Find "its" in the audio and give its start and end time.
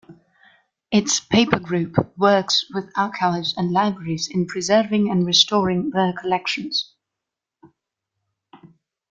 0.89-1.19